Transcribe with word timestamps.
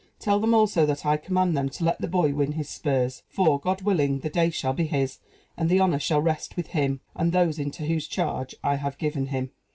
Tell 0.17 0.39
them, 0.39 0.55
also, 0.55 0.83
that 0.87 1.05
I 1.05 1.15
command 1.15 1.55
them 1.55 1.69
to 1.69 1.83
let 1.83 2.01
the 2.01 2.07
boy 2.07 2.33
win 2.33 2.53
his 2.53 2.67
spurs; 2.67 3.21
for, 3.29 3.59
God 3.59 3.83
willing, 3.83 4.21
the 4.21 4.31
day 4.31 4.49
shall 4.49 4.73
be 4.73 4.85
his, 4.85 5.19
and 5.55 5.69
the 5.69 5.79
honor 5.79 5.99
shall 5.99 6.23
rest 6.23 6.57
with 6.57 6.69
him, 6.69 7.01
and 7.15 7.31
those 7.31 7.59
into 7.59 7.85
whose 7.85 8.07
charge 8.07 8.55
I 8.63 8.77
have 8.77 8.97
given 8.97 9.27
him." 9.27 9.51